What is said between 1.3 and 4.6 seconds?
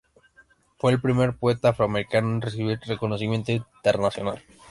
poeta afroamericano en recibir reconocimiento internacional.